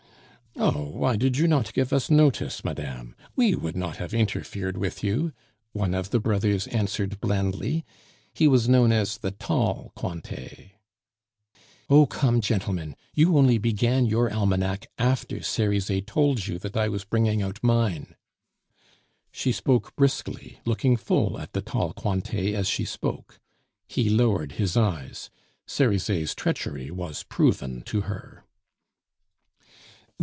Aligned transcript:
"Oh, 0.57 0.83
why 0.89 1.15
did 1.15 1.37
you 1.37 1.47
not 1.47 1.71
give 1.73 1.93
us 1.93 2.09
notice, 2.09 2.65
madame? 2.65 3.15
We 3.37 3.55
would 3.55 3.75
not 3.75 3.95
have 3.97 4.13
interfered 4.13 4.77
with 4.77 5.01
you," 5.01 5.31
one 5.71 5.93
of 5.95 6.09
the 6.09 6.19
brothers 6.19 6.67
answered 6.67 7.21
blandly 7.21 7.85
(he 8.33 8.49
was 8.49 8.67
known 8.67 8.91
as 8.91 9.17
the 9.17 9.31
"tall 9.31 9.93
Cointet"). 9.95 10.71
"Oh, 11.89 12.05
come 12.05 12.41
gentlemen! 12.41 12.97
you 13.15 13.37
only 13.37 13.59
began 13.59 14.05
your 14.05 14.31
almanac 14.31 14.87
after 14.97 15.41
Cerizet 15.41 16.05
told 16.07 16.45
you 16.45 16.59
that 16.59 16.75
I 16.75 16.89
was 16.89 17.05
bringing 17.05 17.41
out 17.41 17.63
mine." 17.63 18.15
She 19.31 19.53
spoke 19.53 19.95
briskly, 19.95 20.59
looking 20.65 20.97
full 20.97 21.39
at 21.39 21.53
"the 21.53 21.61
tall 21.61 21.93
Cointet" 21.93 22.53
as 22.53 22.67
she 22.67 22.83
spoke. 22.83 23.39
He 23.87 24.09
lowered 24.09 24.53
his 24.53 24.75
eyes; 24.75 25.29
Cerizet's 25.65 26.35
treachery 26.35 26.91
was 26.91 27.23
proven 27.23 27.83
to 27.83 28.01
her. 28.01 28.43